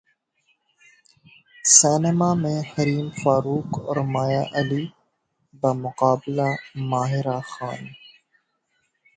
[1.65, 4.83] سینماں میں حریم فاروق اور مایا علی
[5.53, 6.49] بمقابلہ
[6.89, 7.83] ماہرہ خان